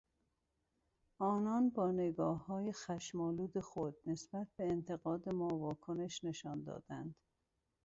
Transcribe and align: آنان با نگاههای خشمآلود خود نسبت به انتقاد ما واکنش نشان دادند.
آنان 1.19 1.69
با 1.69 1.91
نگاههای 1.91 2.71
خشمآلود 2.73 3.59
خود 3.59 3.95
نسبت 4.05 4.47
به 4.57 4.63
انتقاد 4.63 5.29
ما 5.29 5.47
واکنش 5.57 6.23
نشان 6.23 6.63
دادند. 6.63 7.15